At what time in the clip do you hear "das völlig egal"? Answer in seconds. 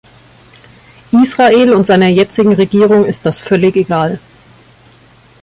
3.27-4.19